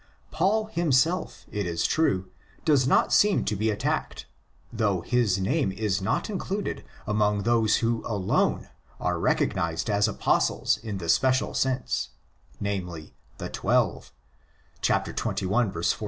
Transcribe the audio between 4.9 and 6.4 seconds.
his name is not